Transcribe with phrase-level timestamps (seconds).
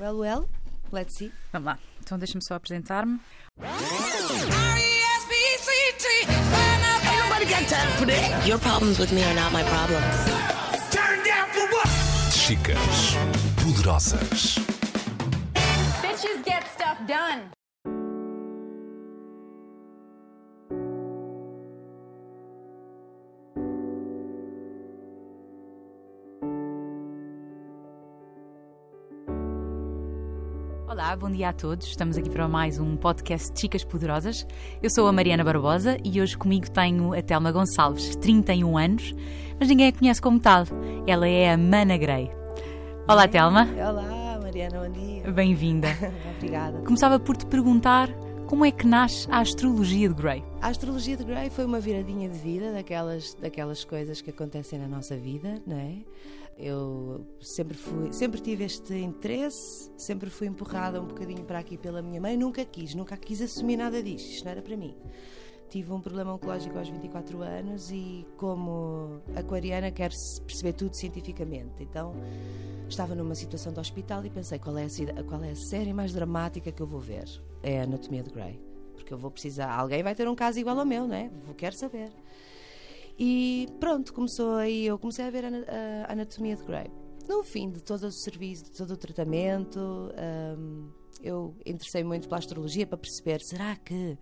[0.00, 0.48] Well, well,
[0.90, 1.30] let's see.
[1.52, 1.78] Vamos lá.
[2.00, 3.20] Então deixa-me só apresentar-me.
[8.46, 10.16] Your problems with me are not my problems.
[10.90, 11.86] Turn down for what?
[12.32, 13.14] Chicas
[13.56, 14.58] poderosas.
[16.00, 17.59] Bitches get stuff done.
[31.10, 31.88] Olá, bom dia a todos.
[31.88, 34.46] Estamos aqui para mais um podcast de Chicas Poderosas.
[34.80, 39.12] Eu sou a Mariana Barbosa e hoje comigo tenho a Telma Gonçalves, 31 anos,
[39.58, 40.62] mas ninguém a conhece como tal.
[41.08, 42.30] Ela é a Mana Grey.
[43.08, 43.66] Olá, Telma.
[43.76, 45.28] Olá, Mariana, bom dia.
[45.32, 45.88] Bem-vinda.
[46.38, 46.78] Obrigada.
[46.82, 48.08] Começava por te perguntar
[48.46, 50.44] como é que nasce a astrologia de Grey.
[50.62, 54.86] A astrologia de Grey foi uma viradinha de vida, daquelas, daquelas coisas que acontecem na
[54.86, 55.96] nossa vida, não é?
[56.62, 62.02] Eu sempre fui, sempre tive este interesse, sempre fui empurrada um bocadinho para aqui pela
[62.02, 64.94] minha mãe, nunca quis, nunca quis assumir nada disto, isto não era para mim.
[65.70, 71.80] Tive um problema oncológico aos 24 anos e, como aquariana, quero perceber tudo cientificamente.
[71.80, 72.12] Então,
[72.88, 76.12] estava numa situação de hospital e pensei qual é a, qual é a série mais
[76.12, 77.24] dramática que eu vou ver.
[77.62, 78.60] É a Anatomia de Grey.
[78.96, 79.72] Porque eu vou precisar.
[79.72, 81.30] Alguém vai ter um caso igual ao meu, não é?
[81.46, 82.10] Vou, quero saber.
[83.22, 84.86] E pronto, começou aí.
[84.86, 85.66] Eu comecei a ver a, ana-
[86.08, 86.90] a Anatomia de Grey.
[87.28, 89.78] No fim de todo o serviço, de todo o tratamento,
[90.58, 90.88] hum,
[91.22, 94.16] eu interessei muito pela astrologia para perceber: será que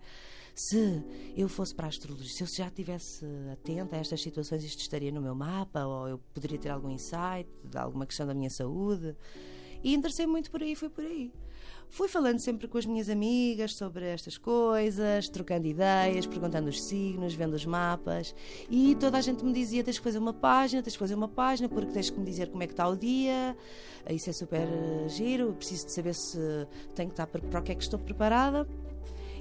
[0.53, 1.01] se
[1.37, 5.13] eu fosse para a astrologia, se eu já estivesse atenta a estas situações, isto estaria
[5.13, 9.15] no meu mapa, ou eu poderia ter algum insight de alguma questão da minha saúde.
[9.81, 11.31] E interessei muito por aí, fui por aí.
[11.89, 17.33] Fui falando sempre com as minhas amigas sobre estas coisas, trocando ideias, perguntando os signos,
[17.33, 18.35] vendo os mapas.
[18.69, 21.27] E toda a gente me dizia: tens que fazer uma página, tens que fazer uma
[21.27, 23.57] página, porque tens que me dizer como é que está o dia.
[24.07, 25.53] Isso é super eh, giro.
[25.53, 26.39] Preciso de saber se
[26.93, 28.67] tenho que estar para, o que é que estou preparada.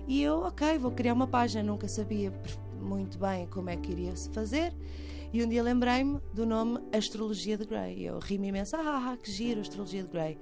[0.07, 1.63] E eu, ok, vou criar uma página.
[1.63, 2.33] Nunca sabia
[2.81, 4.75] muito bem como é que iria se fazer.
[5.31, 8.07] E um dia lembrei-me do nome Astrologia de Grey.
[8.07, 10.39] Eu ri-me imenso, ah, ah, que giro, Astrologia de Grey.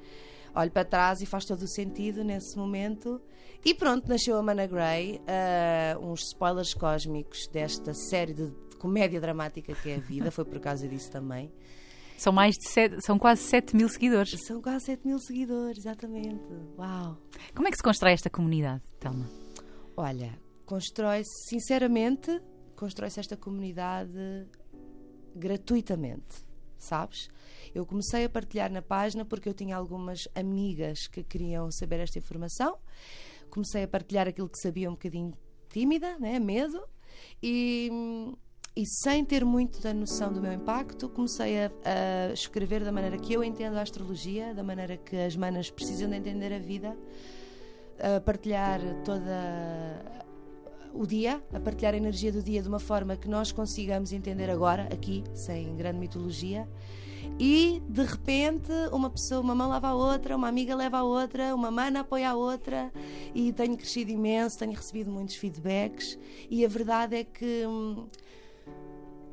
[0.56, 3.20] Olho para trás e faz todo o sentido nesse momento.
[3.62, 9.74] E pronto, nasceu a Mana Grey, ah, uns spoilers cósmicos desta série de comédia dramática
[9.74, 11.52] que é a vida, foi por causa disso também.
[12.16, 14.30] São mais de sete, são quase 7 mil seguidores.
[14.46, 16.42] São quase 7 mil seguidores, exatamente.
[16.78, 17.18] Uau!
[17.54, 19.28] Como é que se constrói esta comunidade, Telma?
[19.94, 22.40] Olha, constrói-se, sinceramente,
[22.74, 24.46] constrói-se esta comunidade
[25.34, 26.42] gratuitamente,
[26.78, 27.28] sabes?
[27.76, 32.18] Eu comecei a partilhar na página porque eu tinha algumas amigas que queriam saber esta
[32.18, 32.78] informação.
[33.50, 35.34] Comecei a partilhar aquilo que sabia um bocadinho
[35.68, 36.38] tímida, né?
[36.38, 36.82] medo,
[37.42, 37.90] e,
[38.74, 43.18] e sem ter muito da noção do meu impacto, comecei a, a escrever da maneira
[43.18, 46.96] que eu entendo a astrologia, da maneira que as manas precisam de entender a vida,
[47.98, 50.24] a partilhar toda
[50.96, 54.50] o dia, a partilhar a energia do dia de uma forma que nós consigamos entender
[54.50, 56.68] agora, aqui, sem grande mitologia.
[57.38, 61.54] E de repente, uma pessoa, uma mão leva a outra, uma amiga leva a outra,
[61.54, 62.90] uma mana apoia a outra,
[63.34, 66.18] e tenho crescido imenso, tenho recebido muitos feedbacks.
[66.50, 68.06] E a verdade é que hum,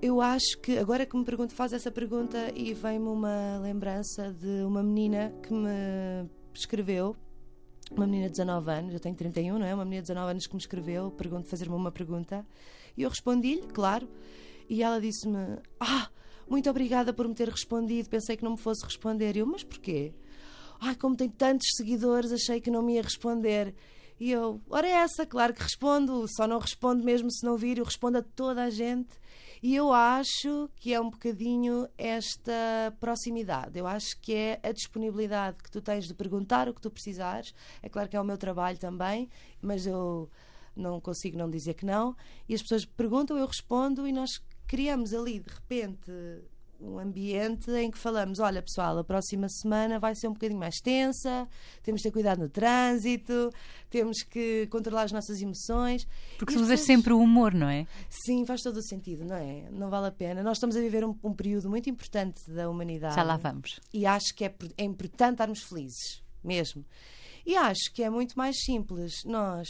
[0.02, 4.64] eu acho que, agora que me pergunto, faz essa pergunta e vem-me uma lembrança de
[4.66, 7.16] uma menina que me escreveu
[7.92, 9.74] uma menina de 19 anos, eu tenho 31, não é?
[9.74, 11.14] Uma menina de 19 anos que me escreveu,
[11.46, 12.46] fazer-me uma pergunta,
[12.98, 14.08] e eu respondi-lhe, claro,
[14.70, 16.10] e ela disse-me: Ah,
[16.48, 19.36] muito obrigada por me ter respondido, pensei que não me fosse responder.
[19.36, 20.14] E eu, mas porquê?
[20.80, 23.74] Ai, como tem tantos seguidores, achei que não me ia responder.
[24.20, 27.78] E eu, ora é essa, claro que respondo, só não respondo mesmo se não vir,
[27.78, 29.10] eu respondo a toda a gente.
[29.64, 33.80] E eu acho que é um bocadinho esta proximidade.
[33.80, 37.56] Eu acho que é a disponibilidade que tu tens de perguntar o que tu precisares.
[37.82, 39.30] É claro que é o meu trabalho também,
[39.62, 40.30] mas eu
[40.76, 42.14] não consigo não dizer que não.
[42.48, 44.32] E as pessoas perguntam, eu respondo e nós
[44.68, 46.12] criamos ali de repente
[46.84, 50.76] um ambiente em que falamos: olha, pessoal, a próxima semana vai ser um bocadinho mais
[50.82, 51.48] tensa,
[51.82, 53.50] temos de ter cuidado no trânsito,
[53.90, 56.06] temos que controlar as nossas emoções.
[56.38, 57.88] Porque usas pessoas- sempre o humor, não é?
[58.10, 59.70] Sim, faz todo o sentido, não é?
[59.72, 60.44] Não vale a pena.
[60.44, 63.16] Nós estamos a viver um, um período muito importante da humanidade.
[63.16, 63.80] Já lá vamos.
[63.94, 66.86] E acho que é, é importante estarmos felizes, mesmo.
[67.46, 69.68] E acho que é muito mais simples nós,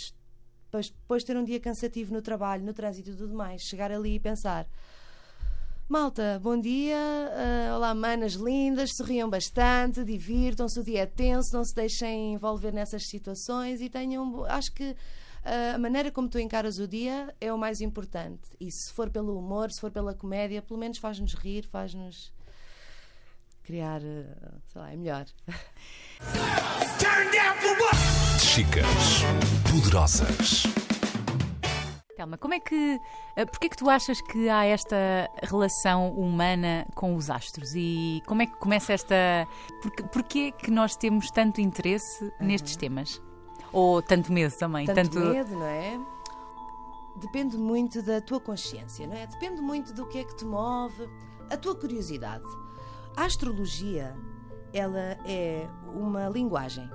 [0.65, 3.91] depois, depois de ter um dia cansativo no trabalho, no trânsito e tudo mais, chegar
[3.91, 4.67] ali e pensar.
[5.93, 11.63] Malta, bom dia, ah, olá manas lindas, sorriam bastante, divirtam-se, o dia é tenso, não
[11.63, 14.95] se deixem envolver nessas situações e tenham, acho que
[15.45, 18.41] ah, a maneira como tu encaras o dia é o mais importante.
[18.59, 22.33] E se for pelo humor, se for pela comédia, pelo menos faz-nos rir, faz-nos
[23.61, 25.25] criar, ah, sei lá, é melhor.
[28.39, 29.21] Chicas
[29.71, 30.82] Poderosas.
[32.23, 33.01] Telma, como é que.
[33.35, 34.95] eh, Porquê que tu achas que há esta
[35.43, 37.73] relação humana com os astros?
[37.75, 39.15] E como é que começa esta.
[39.81, 43.21] Porquê, porquê que nós temos tanto interesse nestes temas?
[43.71, 44.85] Ou tanto medo também?
[44.85, 45.99] Tanto, medo, não é?
[47.17, 49.27] Depende muito da tua consciência, não é?
[49.27, 51.09] Depende muito do que é que te move,
[51.51, 52.45] a tua curiosidade.
[53.17, 54.15] A astrologia,
[54.71, 56.89] ela é uma linguagem,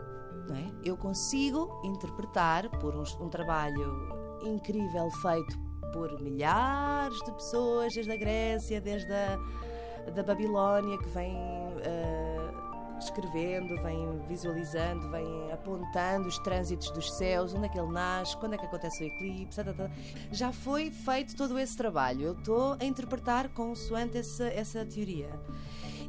[0.49, 0.73] não é?
[0.83, 5.59] Eu consigo interpretar por um, um trabalho incrível feito
[5.93, 9.39] por milhares de pessoas, desde a Grécia, desde a
[10.11, 11.37] da Babilónia, que vem
[11.83, 12.51] eh,
[12.99, 18.55] escrevendo, vem visualizando, vem apontando os trânsitos dos céus, onde é que ele nasce, quando
[18.55, 19.91] é que acontece o eclipse, tá, tá, tá.
[20.33, 22.23] já foi feito todo esse trabalho.
[22.23, 25.31] Eu estou a interpretar consoante essa, essa teoria.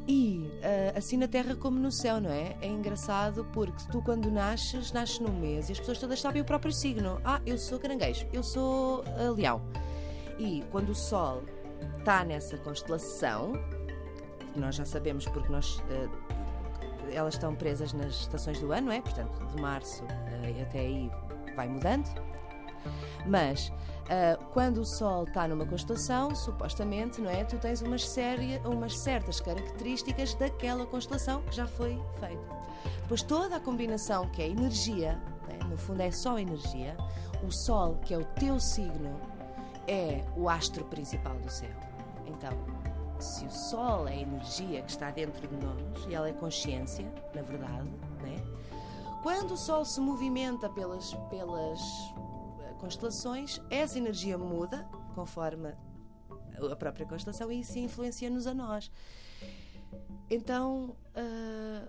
[0.06, 2.56] E eh, assim na Terra como no céu, não é?
[2.60, 6.44] É engraçado porque tu, quando nasces, nasces num mês e as pessoas todas sabem o
[6.44, 7.20] próprio signo.
[7.24, 9.62] Ah, eu sou caranguejo, eu sou eh, leão.
[10.38, 11.42] E quando o Sol
[11.98, 13.52] está nessa constelação,
[14.56, 15.82] nós já sabemos porque nós.
[15.90, 16.08] eh,
[17.12, 19.00] elas estão presas nas estações do ano, é?
[19.00, 20.04] Portanto, de março
[20.62, 21.10] até aí
[21.56, 22.08] vai mudando.
[23.26, 23.72] Mas
[24.10, 27.44] ah, quando o Sol está numa constelação, supostamente, não é?
[27.44, 32.60] Tu tens umas, série, umas certas características daquela constelação que já foi feita.
[33.02, 35.70] Depois toda a combinação que é energia, não é?
[35.70, 36.96] no fundo é só energia,
[37.46, 39.16] o Sol, que é o teu signo,
[39.86, 41.70] é o astro principal do céu.
[42.26, 42.52] Então,
[43.20, 47.06] se o Sol é a energia que está dentro de nós, e ela é consciência,
[47.32, 47.88] na verdade,
[48.22, 48.42] né?
[49.22, 51.80] quando o Sol se movimenta pelas, pelas
[52.80, 55.74] constelações, essa energia muda conforme
[56.70, 58.90] a própria constelação e isso influencia-nos a nós.
[60.30, 61.88] Então, ah,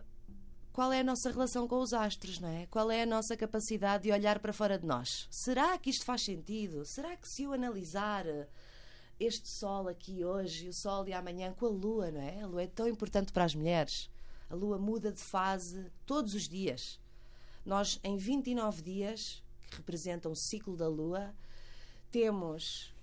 [0.73, 2.65] qual é a nossa relação com os astros, não é?
[2.67, 5.27] Qual é a nossa capacidade de olhar para fora de nós?
[5.29, 6.85] Será que isto faz sentido?
[6.85, 8.47] Será que se eu analisar eh,
[9.19, 12.41] este sol aqui hoje, o sol de amanhã com a lua, não é?
[12.41, 14.09] A lua é tão importante para as mulheres.
[14.49, 16.99] A lua muda de fase todos os dias.
[17.65, 19.40] Nós, em 29 dias,
[19.71, 21.33] que representam o ciclo da lua,
[22.11, 22.93] temos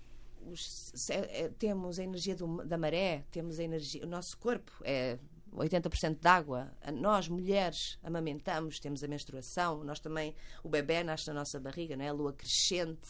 [0.46, 5.18] os- eh, temos a energia do- da maré, temos a energia, o nosso corpo é
[5.52, 6.70] 80% de água.
[6.94, 12.04] Nós, mulheres, amamentamos, temos a menstruação, nós também, o bebê nasce na nossa barriga, não
[12.04, 12.08] é?
[12.08, 13.08] A lua crescente.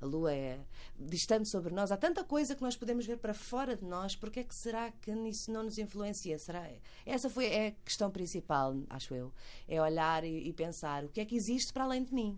[0.00, 0.58] A lua é
[0.98, 1.92] distante sobre nós.
[1.92, 4.16] Há tanta coisa que nós podemos ver para fora de nós.
[4.16, 6.36] Porque é que será que isso não nos influencia?
[6.40, 6.68] Será?
[7.06, 9.32] Essa foi é a questão principal, acho eu.
[9.68, 12.36] É olhar e pensar o que é que existe para além de mim.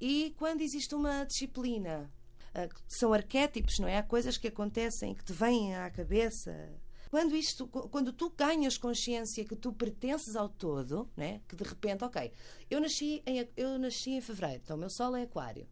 [0.00, 2.10] E quando existe uma disciplina,
[2.54, 3.98] ah, são arquétipos, não é?
[3.98, 6.52] Há coisas que acontecem, que te vêm à cabeça.
[7.10, 11.40] Quando, isto, quando tu ganhas consciência que tu pertences ao todo, né?
[11.48, 12.32] que de repente, ok,
[12.70, 15.66] eu nasci, em, eu nasci em fevereiro, então o meu sol é aquário.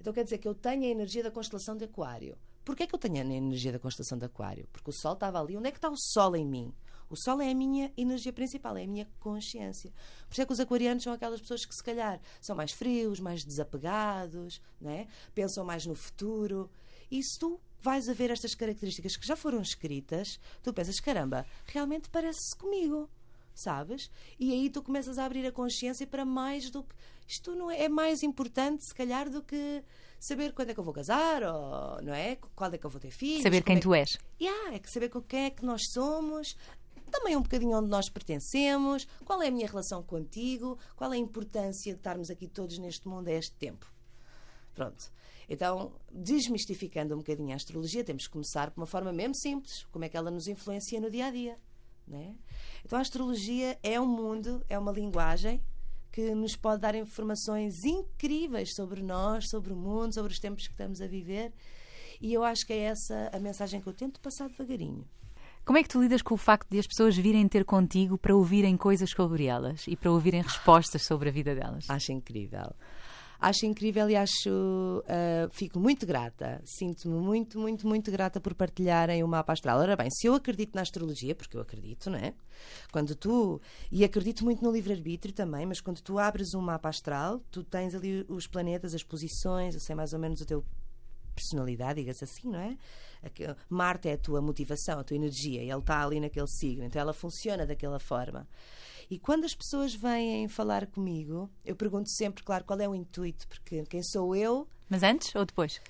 [0.00, 2.38] Então quer dizer que eu tenho a energia da constelação de aquário.
[2.64, 4.68] Porquê é que eu tenho a energia da constelação de aquário?
[4.72, 5.56] Porque o sol estava ali.
[5.56, 6.72] Onde é que está o sol em mim?
[7.10, 9.92] O sol é a minha energia principal, é a minha consciência.
[10.26, 13.20] Por isso é que os aquarianos são aquelas pessoas que, se calhar, são mais frios,
[13.20, 15.06] mais desapegados, não é?
[15.34, 16.70] pensam mais no futuro.
[17.10, 21.46] E se tu vais a ver estas características que já foram escritas, tu pensas: caramba,
[21.66, 23.08] realmente parece comigo.
[23.54, 24.10] Sabes?
[24.36, 26.94] E aí tu começas a abrir a consciência para mais do que.
[27.28, 29.82] Isto não é, é mais importante, se calhar, do que
[30.18, 32.36] saber quando é que eu vou casar, ou não é?
[32.56, 33.42] Quando é que eu vou ter filhos.
[33.44, 34.18] Saber quem é que- tu és.
[34.40, 36.56] Yeah, é que saber com quem é que nós somos,
[37.14, 41.18] também um bocadinho onde nós pertencemos, qual é a minha relação contigo, qual é a
[41.18, 43.86] importância de estarmos aqui todos neste mundo a este tempo.
[44.74, 45.12] Pronto.
[45.48, 50.04] Então, desmistificando um bocadinho a astrologia, temos que começar por uma forma mesmo simples, como
[50.04, 51.58] é que ela nos influencia no dia a dia.
[52.06, 52.34] Né?
[52.84, 55.62] Então, a astrologia é um mundo, é uma linguagem
[56.10, 60.72] que nos pode dar informações incríveis sobre nós, sobre o mundo, sobre os tempos que
[60.72, 61.52] estamos a viver.
[62.20, 65.06] E eu acho que é essa a mensagem que eu tento passar devagarinho.
[65.64, 68.34] Como é que tu lidas com o facto de as pessoas virem ter contigo para
[68.34, 71.88] ouvirem coisas sobre elas e para ouvirem respostas sobre a vida delas?
[71.88, 72.74] Acho incrível.
[73.40, 75.02] Acho incrível e acho.
[75.08, 76.60] ah, fico muito grata.
[76.66, 79.78] Sinto-me muito, muito, muito grata por partilharem o mapa astral.
[79.78, 82.34] Ora bem, se eu acredito na astrologia, porque eu acredito, não é?
[82.92, 83.58] Quando tu.
[83.90, 87.94] E acredito muito no livre-arbítrio também, mas quando tu abres um mapa astral, tu tens
[87.94, 90.62] ali os planetas, as posições, eu sei mais ou menos o teu
[91.34, 92.76] personalidade, diga-se assim, não é?
[93.68, 97.00] Marte é a tua motivação, a tua energia, e ele está ali naquele signo, então
[97.00, 98.46] ela funciona daquela forma.
[99.10, 103.46] E quando as pessoas vêm falar comigo, eu pergunto sempre, claro, qual é o intuito,
[103.48, 104.66] porque quem sou eu.
[104.88, 105.80] Mas antes ou depois?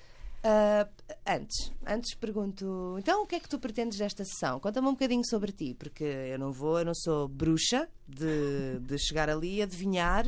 [0.47, 0.87] Ah,
[1.25, 4.59] antes, antes pergunto, então o que é que tu pretendes desta sessão?
[4.59, 8.97] Conta-me um bocadinho sobre ti, porque eu não vou, eu não sou bruxa de, de
[8.99, 10.23] chegar ali e adivinhar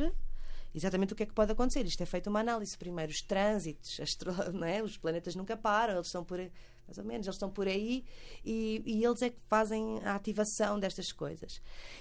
[0.78, 1.84] exatamente o que é que pode acontecer.
[1.84, 4.32] Isto é feito uma análise primeiro, os trânsitos, astro...
[4.64, 4.82] é?
[4.82, 6.38] os planetas nunca param, eles estão por
[6.88, 8.02] mais ou menos, eles estão por aí
[8.42, 11.60] e, e eles é que fazem a ativação destas coisas.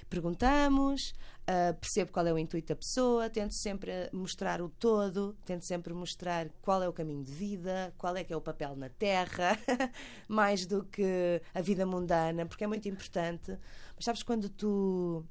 [0.09, 5.65] Perguntamos, uh, percebo qual é o intuito da pessoa, tento sempre mostrar o todo, tento
[5.65, 8.87] sempre mostrar qual é o caminho de vida, qual é que é o papel na
[8.87, 9.59] Terra,
[10.25, 13.57] mais do que a vida mundana, porque é muito importante.
[13.93, 15.25] Mas sabes quando tu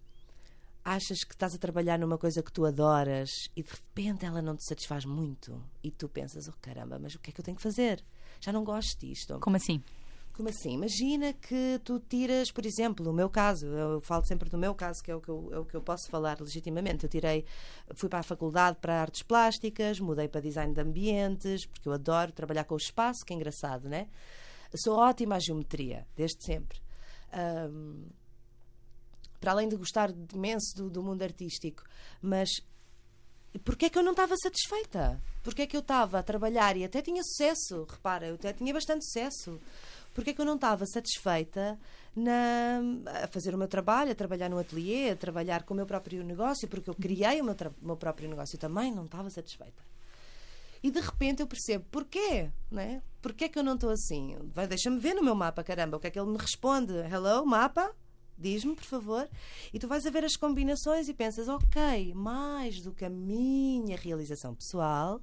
[0.86, 4.54] achas que estás a trabalhar numa coisa que tu adoras e de repente ela não
[4.54, 7.56] te satisfaz muito e tu pensas, oh caramba, mas o que é que eu tenho
[7.56, 8.04] que fazer?
[8.40, 9.36] Já não gosto disto.
[9.40, 9.82] Como assim?
[10.34, 10.74] Como assim?
[10.74, 15.02] Imagina que tu tiras, por exemplo, o meu caso, eu falo sempre do meu caso,
[15.02, 17.02] que é o que eu, é o que eu posso falar legitimamente.
[17.02, 17.44] Eu tirei,
[17.96, 22.30] fui para a faculdade para artes plásticas, mudei para design de ambientes, porque eu adoro
[22.30, 24.06] trabalhar com o espaço, que é engraçado, né?
[24.76, 26.78] Sou ótima à geometria, desde sempre.
[27.34, 28.04] Um,
[29.40, 31.82] para além de gostar imenso do, do mundo artístico,
[32.20, 32.48] mas
[33.64, 35.20] porquê é que eu não estava satisfeita?
[35.42, 37.86] Porquê é que eu estava a trabalhar e até tinha sucesso?
[37.88, 39.60] Repara, eu até tinha bastante sucesso.
[40.12, 41.78] Porquê é que eu não estava satisfeita
[42.14, 42.80] na,
[43.22, 46.24] a fazer o meu trabalho, a trabalhar no ateliê, a trabalhar com o meu próprio
[46.24, 46.66] negócio?
[46.68, 49.84] Porque eu criei o meu, o meu próprio negócio também, não estava satisfeita.
[50.82, 53.02] E de repente eu percebo porquê, né?
[53.20, 54.36] Porquê é que eu não estou assim?
[54.68, 56.94] Deixa-me ver no meu mapa, caramba, o que é que ele me responde?
[56.94, 57.94] Hello, mapa?
[58.38, 59.28] Diz-me, por favor.
[59.72, 63.96] E tu vais a ver as combinações e pensas, ok, mais do que a minha
[63.96, 65.20] realização pessoal,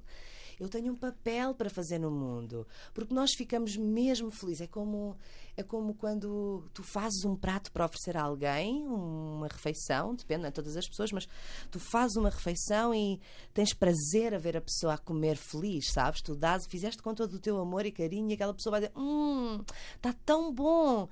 [0.58, 2.66] eu tenho um papel para fazer no mundo.
[2.92, 4.62] Porque nós ficamos mesmo felizes.
[4.62, 5.16] É como,
[5.56, 10.48] é como quando tu fazes um prato para oferecer a alguém, uma refeição, depende, não
[10.48, 11.28] é todas as pessoas, mas
[11.70, 13.20] tu fazes uma refeição e
[13.52, 16.22] tens prazer a ver a pessoa a comer feliz, sabes?
[16.22, 18.92] Tu dás, fizeste com todo o teu amor e carinho e aquela pessoa vai dizer:
[18.96, 19.60] Hum,
[19.96, 21.08] está tão bom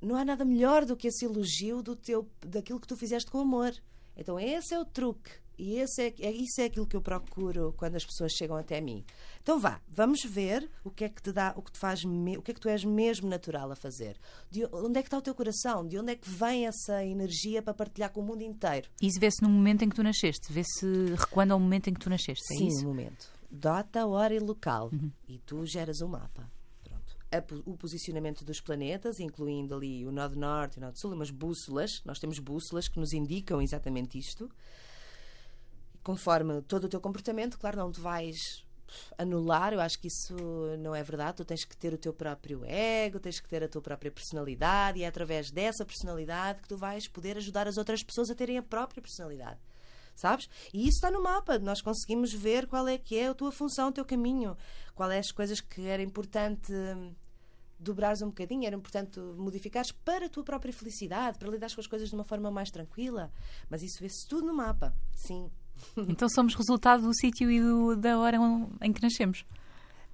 [0.00, 3.40] não há nada melhor do que esse elogio do teu, daquilo que tu fizeste com
[3.40, 3.72] amor.
[4.16, 5.30] Então esse é o truque.
[5.58, 8.80] E esse é, é, isso é aquilo que eu procuro quando as pessoas chegam até
[8.80, 9.04] mim.
[9.42, 12.42] Então vá, vamos ver o que é que te dá, o que te faz, o
[12.42, 14.16] que é que tu és mesmo natural a fazer.
[14.48, 15.84] De onde é que está o teu coração?
[15.84, 18.88] De onde é que vem essa energia para partilhar com o mundo inteiro?
[19.02, 22.08] Isso vê-se no momento em que tu nasceste, vê-se recuando ao momento em que tu
[22.08, 22.44] nasceste.
[22.54, 22.82] É Sim, isso?
[22.82, 23.28] no momento.
[23.50, 24.90] Data, hora e local.
[24.92, 25.10] Uhum.
[25.26, 26.48] E tu geras um mapa
[27.30, 31.30] a, o posicionamento dos planetas, incluindo ali o Nó Norte e o Nó Sul, umas
[31.30, 32.02] bússolas.
[32.04, 34.50] Nós temos bússolas que nos indicam exatamente isto.
[36.02, 38.64] Conforme todo o teu comportamento, claro, não te vais
[39.18, 40.34] anular, eu acho que isso
[40.78, 41.36] não é verdade.
[41.36, 44.98] Tu tens que ter o teu próprio ego, tens que ter a tua própria personalidade,
[44.98, 48.58] e é através dessa personalidade que tu vais poder ajudar as outras pessoas a terem
[48.58, 49.58] a própria personalidade.
[50.18, 50.48] Sabes?
[50.74, 51.60] E isso está no mapa.
[51.60, 54.56] Nós conseguimos ver qual é que é a tua função, o teu caminho,
[54.92, 57.14] qual é as coisas que era importante hum,
[57.78, 61.86] dobrares um bocadinho, era importante modificares para a tua própria felicidade, para lidar com as
[61.86, 63.30] coisas de uma forma mais tranquila.
[63.70, 65.48] Mas isso vê-se tudo no mapa, sim.
[66.08, 68.38] Então somos resultado do sítio e do, da hora
[68.82, 69.44] em que nascemos.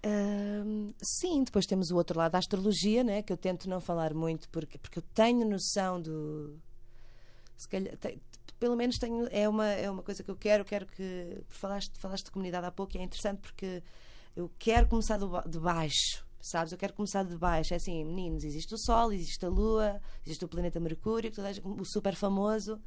[0.05, 4.13] Uh, sim, depois temos o outro lado da astrologia, né, que eu tento não falar
[4.13, 6.59] muito porque, porque eu tenho noção do.
[7.57, 7.97] Se calhar,
[8.59, 10.65] pelo menos tenho, é, uma, é uma coisa que eu quero.
[10.65, 11.43] Quero que.
[11.49, 13.83] Falaste, falaste de comunidade há pouco e é interessante porque
[14.37, 16.73] eu quero começar do, de baixo sabes?
[16.73, 17.73] Eu quero começar de baixo.
[17.73, 21.33] É assim, meninos, existe o Sol, existe a Lua, existe o planeta Mercúrio,
[21.65, 22.79] o super famoso,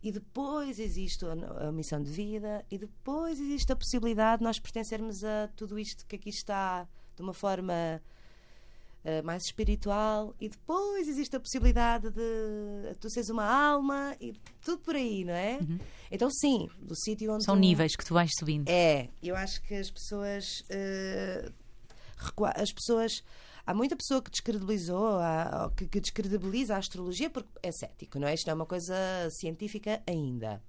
[0.00, 4.60] e depois existe a, a, missão de vida, e depois existe a possibilidade de nós
[4.60, 6.86] pertencermos a tudo isto que aqui está
[7.16, 8.00] de uma forma
[9.04, 14.32] uh, mais espiritual, e depois existe a possibilidade de tu seres uma alma, e
[14.64, 15.58] tudo por aí, não é?
[15.60, 15.78] Uhum.
[16.10, 17.44] Então, sim, do sítio onde.
[17.44, 17.60] São tu...
[17.60, 18.68] níveis que tu vais subindo.
[18.68, 20.60] É, eu acho que as pessoas.
[20.70, 21.52] Uh,
[22.56, 23.22] as pessoas
[23.66, 25.18] há muita pessoa que descredibilizou,
[25.76, 28.34] que, que, descredibiliza a astrologia porque é cético, não é?
[28.34, 28.94] Isto não é uma coisa
[29.30, 30.62] científica ainda.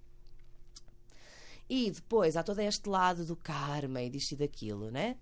[1.69, 5.17] E depois há todo este lado do karma e disto e daquilo, né?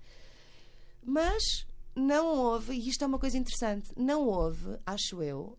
[1.06, 1.66] Mas
[1.96, 5.58] não houve, e isto é uma coisa interessante, não houve, acho eu,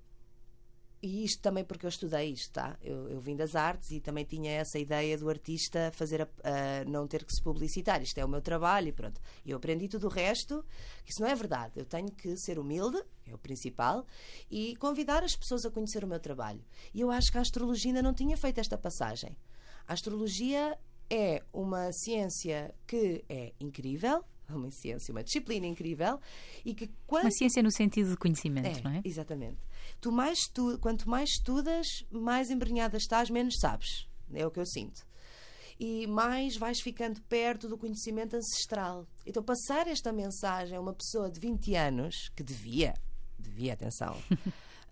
[1.04, 2.78] e isto também porque eu estudei isto, tá?
[2.80, 6.84] Eu, eu vim das artes e também tinha essa ideia do artista fazer a, a
[6.86, 8.00] não ter que se publicitar.
[8.02, 9.20] Isto é o meu trabalho e pronto.
[9.44, 10.64] E eu aprendi tudo o resto,
[11.04, 11.74] que isso não é verdade.
[11.76, 14.06] Eu tenho que ser humilde, é o principal,
[14.50, 16.64] e convidar as pessoas a conhecer o meu trabalho.
[16.94, 19.36] E eu acho que a astrologia ainda não tinha feito esta passagem.
[19.86, 20.78] A astrologia
[21.10, 26.20] é uma ciência que é incrível, uma ciência, uma disciplina incrível
[26.64, 27.24] e que quando...
[27.24, 29.02] Uma ciência no sentido de conhecimento, é, não é?
[29.04, 29.58] Exatamente.
[30.00, 34.06] Tu mais tu, quanto mais estudas, mais embrenhada estás, menos sabes.
[34.32, 35.06] É o que eu sinto.
[35.78, 39.06] E mais vais ficando perto do conhecimento ancestral.
[39.26, 42.94] Então, passar esta mensagem a uma pessoa de 20 anos, que devia,
[43.38, 44.16] devia, atenção,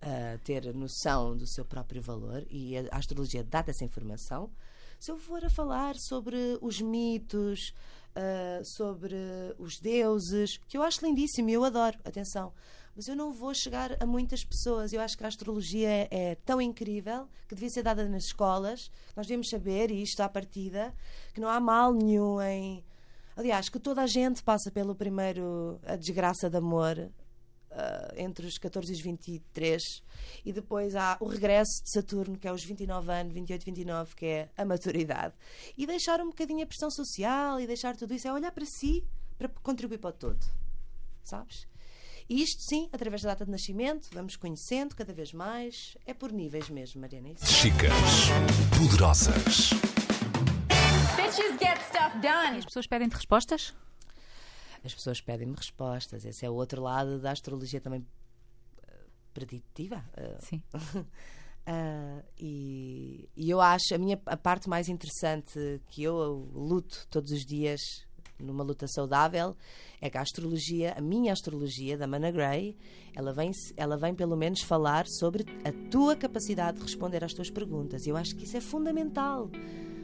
[0.00, 4.50] a ter noção do seu próprio valor e a astrologia dá-te essa informação.
[4.98, 7.72] Se eu for a falar sobre os mitos,
[8.16, 9.16] uh, sobre
[9.58, 12.52] os deuses, que eu acho lindíssimo e eu adoro, atenção.
[12.94, 14.92] Mas eu não vou chegar a muitas pessoas.
[14.92, 18.90] Eu acho que a astrologia é, é tão incrível que devia ser dada nas escolas.
[19.16, 20.94] Nós devemos saber, e isto à partida,
[21.32, 22.84] que não há mal nenhum em.
[23.34, 27.10] Aliás, que toda a gente passa pelo primeiro a desgraça de amor
[27.72, 30.02] Uh, entre os 14 e os 23,
[30.44, 34.26] e depois há o regresso de Saturno, que é os 29 anos, 28, 29, que
[34.26, 35.34] é a maturidade.
[35.74, 39.02] E deixar um bocadinho a pressão social e deixar tudo isso é olhar para si
[39.38, 40.44] para contribuir para o todo.
[41.24, 41.66] Sabes?
[42.28, 45.96] E isto, sim, através da data de nascimento, vamos conhecendo cada vez mais.
[46.06, 47.30] É por níveis mesmo, Mariana.
[47.30, 47.46] é.
[47.46, 47.90] Chicas,
[48.78, 49.70] poderosas.
[51.16, 52.58] Bitches get stuff done.
[52.58, 53.74] As pessoas pedem-te respostas?
[54.84, 56.24] As pessoas pedem-me respostas.
[56.24, 58.04] Esse é o outro lado da astrologia também
[58.82, 58.96] eh,
[59.32, 60.04] preditiva.
[60.16, 60.62] eh, Sim.
[61.66, 67.30] Ah, e, e eu acho a minha a parte mais interessante que eu luto todos
[67.30, 67.80] os dias
[68.40, 69.56] numa luta saudável
[70.00, 72.76] é que a astrologia, a minha astrologia da Mana Gray,
[73.14, 77.50] ela vem, ela vem pelo menos falar sobre a tua capacidade de responder às tuas
[77.50, 78.04] perguntas.
[78.04, 79.48] E eu acho que isso é fundamental.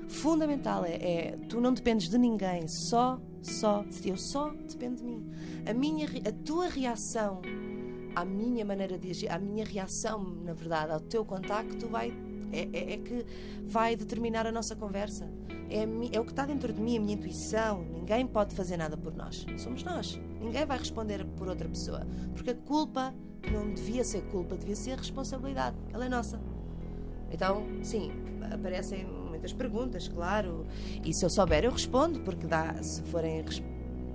[0.08, 5.30] Fundamental é, é tu não dependes de ninguém, só, só, eu só dependo de mim.
[5.68, 7.40] A minha, a tua reação
[8.14, 12.12] à minha maneira de agir, à minha reação, na verdade, ao teu contacto, vai,
[12.52, 13.24] é, é- é que
[13.64, 15.28] vai determinar a nossa conversa.
[15.70, 15.82] É,
[16.16, 17.82] é o que está dentro de mim, a minha intuição.
[17.82, 19.46] Ninguém pode fazer nada por nós.
[19.58, 20.18] Somos nós.
[20.40, 22.06] Ninguém vai responder por outra pessoa.
[22.34, 23.14] Porque a culpa
[23.52, 25.76] não devia ser culpa, devia ser responsabilidade.
[25.92, 26.40] Ela é nossa.
[27.30, 28.10] Então, sim,
[28.50, 29.06] aparecem
[29.38, 30.66] muitas perguntas, claro.
[31.04, 33.44] E se eu souber, eu respondo, porque dá, se forem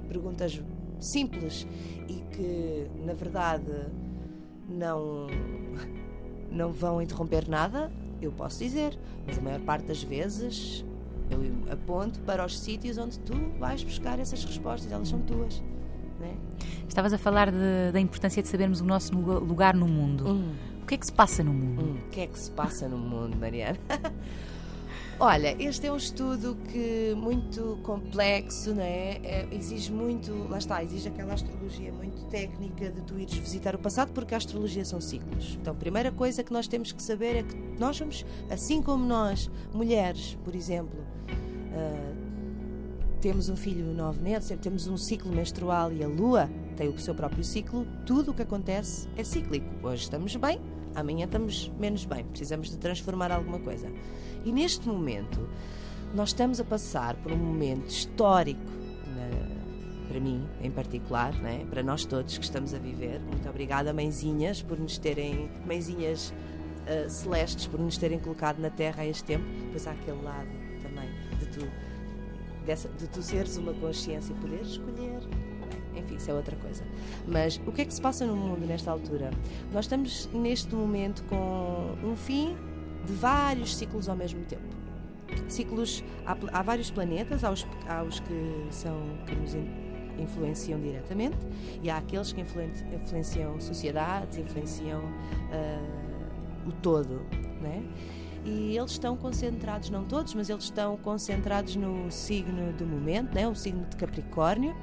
[0.08, 0.62] perguntas
[1.00, 1.65] simples
[2.08, 3.63] e que, na verdade,
[4.70, 5.27] não,
[6.51, 8.98] não vão interromper nada, eu posso dizer.
[9.25, 10.86] Mas a maior parte das vezes
[11.32, 11.39] eu
[11.72, 15.64] aponto para os sítios onde tu vais buscar essas respostas, elas são tuas.
[16.20, 16.36] Né?
[16.88, 20.27] Estavas a falar de- da importância de sabermos o nosso lugar- lugar no mundo.
[20.27, 20.53] Hum.
[20.83, 21.81] O que é que se passa no mundo?
[21.81, 23.79] Hum, O que é que se passa no mundo, Mariana?
[25.25, 29.22] Olha, este é um estudo que muito complexo, não é?
[29.24, 33.79] É, Exige muito, lá está, exige aquela astrologia muito técnica de tu ires visitar o
[33.79, 35.57] passado, porque a astrologia são ciclos.
[35.62, 39.05] Então, a primeira coisa que nós temos que saber é que nós somos, assim como
[39.05, 41.00] nós, mulheres, por exemplo,
[41.72, 42.14] ah,
[43.22, 47.16] temos um filho nove meses, temos um ciclo menstrual e a lua tem o seu
[47.16, 49.88] próprio ciclo, tudo o que acontece é cíclico.
[49.88, 50.59] Hoje estamos bem,
[50.96, 53.88] amanhã estamos menos bem, precisamos de transformar alguma coisa.
[54.46, 55.48] E neste momento,
[56.14, 58.62] nós estamos a passar por um momento histórico,
[59.16, 61.66] na- para mim em particular, né?
[61.70, 63.20] para nós todos que estamos a viver.
[63.22, 66.34] Muito obrigada, mãezinhas, por nos terem, mãezinhas
[66.86, 69.46] ah, celestes, por nos terem colocado na Terra a este tempo.
[69.72, 70.50] Pois há aquele lado
[70.84, 71.66] também de tu
[72.66, 75.20] dessa- de tu seres uma consciência e poderes escolher.
[75.96, 76.84] Enfim, isso é outra coisa.
[77.27, 79.32] Mas o que é que se passa no mundo nesta altura?
[79.72, 82.56] Nós estamos neste momento com um fim
[83.06, 84.64] de vários ciclos ao mesmo tempo.
[85.48, 89.68] Ciclos, há, há vários planetas, há os, há os que, são, que nos in-
[90.20, 91.38] influenciam diretamente
[91.82, 95.01] e há aqueles que influen- influenciam sociedades, influenciam
[95.51, 97.22] ah, o todo,
[97.62, 97.84] né?
[98.46, 103.48] E eles estão concentrados, não todos, mas eles estão concentrados no signo do momento, né?
[103.48, 104.75] o signo de Capricórnio.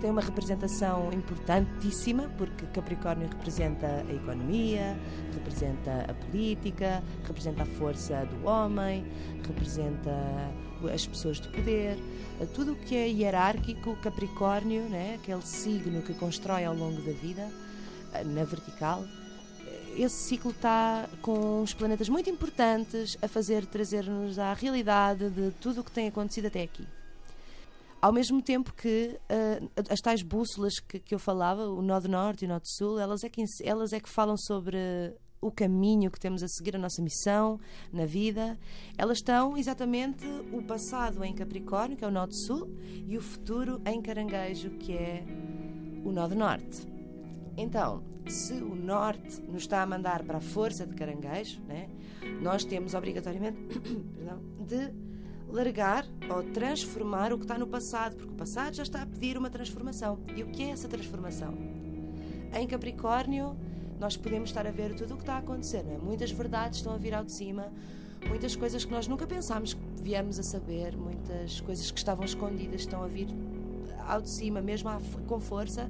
[0.00, 4.96] Tem uma representação importantíssima, porque Capricórnio representa a economia,
[5.34, 9.04] representa a política, representa a força do homem,
[9.44, 10.12] representa
[10.94, 11.98] as pessoas de poder.
[12.54, 15.18] Tudo o que é hierárquico, Capricórnio, né?
[15.20, 17.50] aquele signo que constrói ao longo da vida,
[18.24, 19.04] na vertical,
[19.96, 25.80] esse ciclo está com os planetas muito importantes a fazer trazer-nos à realidade de tudo
[25.80, 26.86] o que tem acontecido até aqui.
[28.00, 32.08] Ao mesmo tempo que ah, as tais bússolas que, que eu falava, o nó de
[32.08, 34.78] norte e o nó de sul, elas é, que, elas é que falam sobre
[35.40, 37.60] o caminho que temos a seguir, a nossa missão
[37.92, 38.58] na vida.
[38.96, 42.68] Elas estão exatamente o passado em Capricórnio, que é o nó de sul,
[43.06, 45.24] e o futuro em Caranguejo, que é
[46.04, 46.86] o nó de norte.
[47.56, 51.88] Então, se o norte nos está a mandar para a força de caranguejo, né,
[52.40, 53.58] nós temos obrigatoriamente
[54.14, 55.07] perdão, de
[55.50, 59.36] largar ou transformar o que está no passado, porque o passado já está a pedir
[59.36, 60.18] uma transformação.
[60.36, 61.54] E o que é essa transformação?
[62.52, 63.56] Em Capricórnio,
[63.98, 65.98] nós podemos estar a ver tudo o que está a acontecer, é?
[65.98, 67.72] muitas verdades estão a vir ao de cima,
[68.26, 72.82] muitas coisas que nós nunca pensámos que viemos a saber, muitas coisas que estavam escondidas
[72.82, 73.28] estão a vir
[74.08, 74.90] ao de cima, mesmo
[75.26, 75.88] com força.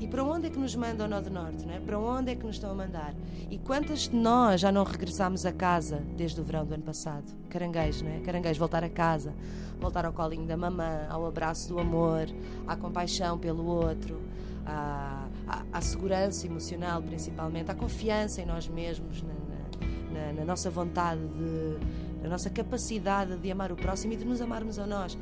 [0.00, 1.64] E para onde é que nos manda o Nó do Norte?
[1.64, 1.80] Não é?
[1.80, 3.14] Para onde é que nos estão a mandar?
[3.50, 7.24] E quantas de nós já não regressámos a casa desde o verão do ano passado?
[7.48, 8.20] Caranguejo, não é?
[8.20, 9.32] Caranguejo, voltar a casa,
[9.80, 12.26] voltar ao colinho da mamã, ao abraço do amor,
[12.66, 14.20] à compaixão pelo outro,
[14.66, 20.44] à, à, à segurança emocional, principalmente, à confiança em nós mesmos, na, na- na- na
[20.44, 24.86] nossa vontade, de, na nossa capacidade de amar o próximo e de nos amarmos a
[24.86, 25.16] nós.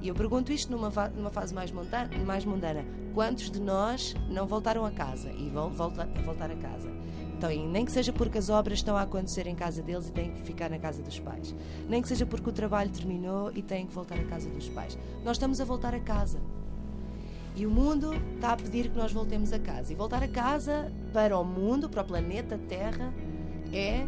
[0.00, 2.84] E eu pergunto isto numa, numa fase mais mais mundana.
[3.14, 6.88] Quantos de nós não voltaram a casa e vão voltar, a voltar a casa?
[7.36, 10.32] Então, nem que seja porque as obras estão a acontecer em casa deles e têm
[10.32, 11.54] que ficar na casa dos pais.
[11.88, 14.98] Nem que seja porque o trabalho terminou e têm que voltar à casa dos pais.
[15.24, 16.40] Nós estamos a voltar a casa.
[17.54, 19.92] E o mundo está a pedir que nós voltemos a casa.
[19.92, 23.14] E voltar a casa para o mundo, para o planeta Terra,
[23.72, 24.04] é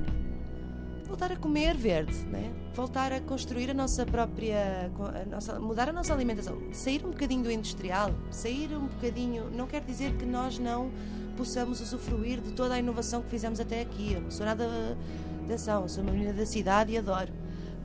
[1.11, 2.53] voltar a comer verde, né?
[2.73, 4.91] voltar a construir a nossa própria.
[5.23, 6.57] a nossa- mudar a nossa alimentação.
[6.73, 9.51] Sair um bocadinho do industrial, sair um bocadinho.
[9.51, 10.91] Não quer dizer que nós não
[11.37, 14.13] possamos usufruir de toda a inovação que fizemos até aqui.
[14.13, 14.97] Eu não sou nada.
[15.45, 17.33] Atenção, sou uma menina da cidade e adoro.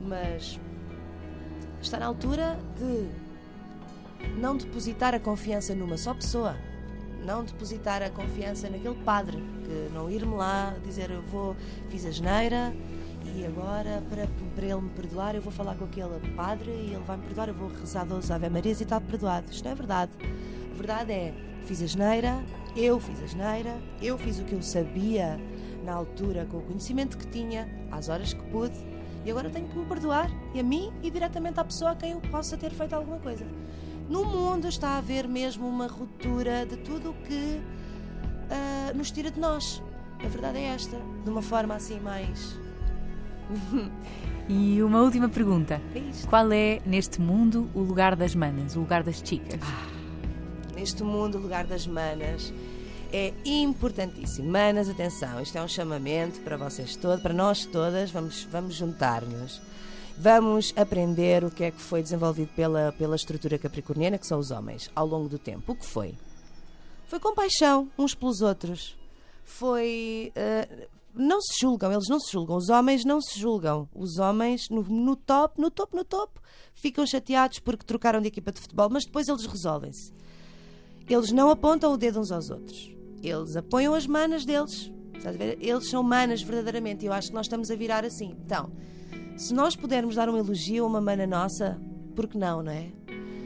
[0.00, 0.60] Mas
[1.82, 3.08] está na altura de
[4.38, 6.56] não depositar a confiança numa só pessoa.
[7.24, 11.56] Não depositar a confiança naquele padre, que não ir-me lá dizer eu vou,
[11.88, 12.72] fiz a geneira
[13.36, 17.04] e agora para, para ele me perdoar eu vou falar com aquele padre e ele
[17.06, 19.52] vai me perdoar, eu vou rezar 12 Ave Marias e está perdoado.
[19.52, 20.12] Isto não é verdade.
[20.72, 21.34] A verdade é,
[21.66, 22.42] fiz a geneira,
[22.74, 25.38] eu fiz a geneira, eu fiz o que eu sabia
[25.84, 28.74] na altura com o conhecimento que tinha, às horas que pude
[29.24, 32.12] e agora tenho que me perdoar e a mim e diretamente à pessoa a quem
[32.12, 33.46] eu possa ter feito alguma coisa.
[34.08, 37.60] No mundo está a haver mesmo uma ruptura de tudo o que
[38.50, 39.82] ah, nos tira de nós.
[40.24, 42.65] A verdade é esta, de uma forma assim mais.
[44.48, 45.80] E uma última pergunta.
[45.94, 46.26] É.
[46.28, 49.58] Qual é, neste mundo, o lugar das manas, o lugar das chicas?
[50.72, 52.52] Neste mundo, o lugar das manas
[53.12, 54.48] é importantíssimo.
[54.48, 59.60] Manas, atenção, isto é um chamamento para vocês todos, para nós todas, vamos, vamos juntar-nos.
[60.16, 64.52] Vamos aprender o que é que foi desenvolvido pela, pela estrutura capricorniana, que são os
[64.52, 65.72] homens, ao longo do tempo.
[65.72, 66.14] O que foi?
[67.08, 68.96] Foi compaixão uns pelos outros.
[69.44, 70.32] Foi.
[70.34, 72.56] eh, não se julgam, eles não se julgam.
[72.56, 73.88] Os homens não se julgam.
[73.94, 76.40] Os homens, no, no top, no topo, no topo,
[76.74, 80.12] ficam chateados porque trocaram de equipa de futebol, mas depois eles resolvem-se.
[81.08, 82.94] Eles não apontam o dedo uns aos outros.
[83.22, 84.92] Eles apoiam as manas deles.
[85.60, 87.04] Eles são manas verdadeiramente.
[87.04, 88.36] E eu acho que nós estamos a virar assim.
[88.44, 88.70] Então,
[89.36, 91.80] se nós pudermos dar um elogio a uma mana nossa,
[92.14, 92.92] por que não, não é?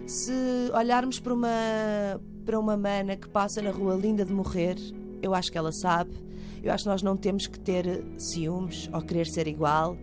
[0.06, 0.32] Se
[0.74, 4.76] olharmos para uma, para uma mana que passa na rua linda de morrer,
[5.22, 6.29] eu acho que ela sabe.
[6.62, 9.96] Eu acho que nós não temos que ter ciúmes ou querer ser igual.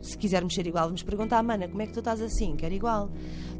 [0.00, 2.54] Se quisermos ser igual, vamos perguntar à mana como é que tu estás assim?
[2.56, 3.10] Quer igual.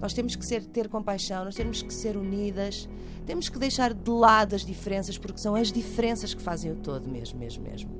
[0.01, 2.87] Nós temos que ser, ter compaixão, nós temos que ser unidas,
[3.25, 7.09] temos que deixar de lado as diferenças, porque são as diferenças que fazem o todo,
[7.09, 7.91] mesmo, mesmo, mesmo.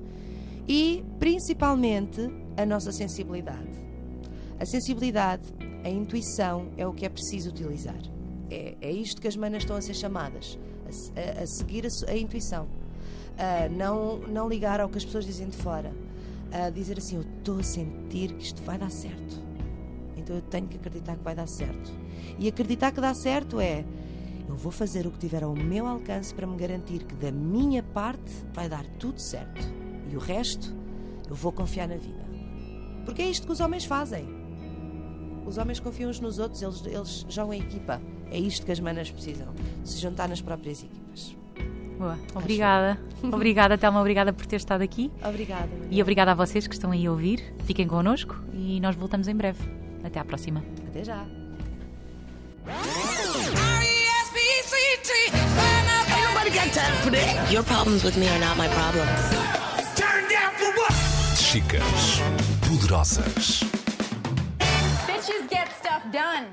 [0.69, 2.21] E, principalmente,
[2.57, 3.83] a nossa sensibilidade.
[4.61, 5.43] A sensibilidade,
[5.83, 7.99] a intuição é o que é preciso utilizar.
[8.51, 10.59] É, é isto que as manas estão a ser chamadas,
[11.17, 12.67] a, a- a seguir a, a intuição.
[13.39, 15.93] A não, não ligar ao que as pessoas dizem de fora.
[16.53, 19.43] A dizer assim, eu estou a sentir que isto vai dar certo.
[20.17, 21.93] Então eu tenho que acreditar que vai dar certo.
[22.39, 23.85] E acreditar que dá certo é
[24.49, 27.83] eu vou fazer o que tiver ao meu alcance para me garantir que da minha
[27.83, 29.61] parte vai dar tudo certo.
[30.11, 30.73] E o resto
[31.29, 32.25] eu vou confiar na vida.
[33.05, 34.27] Porque é isto que os homens fazem.
[35.47, 38.01] Os homens confiam uns nos outros, eles, eles jogam em equipa.
[38.31, 39.49] É isto que as manas precisam,
[39.85, 41.04] se juntar nas próprias equipas.
[41.99, 42.19] Boa.
[42.35, 42.99] Obrigada.
[43.23, 44.01] Obrigada, Telma.
[44.01, 45.11] Obrigada por ter estado aqui.
[45.25, 45.67] Obrigada.
[45.67, 45.89] Maria.
[45.91, 47.55] E obrigada a vocês que estão aí a ouvir.
[47.65, 49.59] Fiquem connosco e nós voltamos em breve.
[50.05, 50.63] Até à próxima.
[50.89, 51.25] Até já.
[56.07, 57.51] Ain't nobody got time for that.
[57.51, 59.21] Your problems with me are not my problems.
[59.97, 60.93] Turn down for what?
[61.37, 62.21] Chicas
[62.69, 63.63] poderosas.
[65.07, 66.47] Bitches get stuff done.